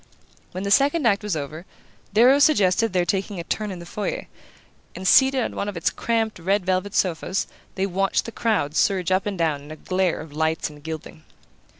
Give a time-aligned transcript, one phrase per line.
[0.51, 1.63] When the second act was over,
[2.11, 4.25] Darrow suggested their taking a turn in the foyer;
[4.95, 9.11] and seated on one of its cramped red velvet sofas they watched the crowd surge
[9.11, 11.23] up and down in a glare of lights and gilding.